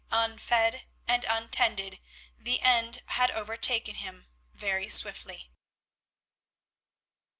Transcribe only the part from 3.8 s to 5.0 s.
him very